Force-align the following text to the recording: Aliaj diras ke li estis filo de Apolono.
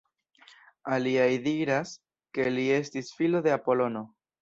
Aliaj 0.95 1.27
diras 1.45 1.93
ke 2.39 2.49
li 2.59 2.67
estis 2.81 3.15
filo 3.19 3.47
de 3.49 3.59
Apolono. 3.61 4.09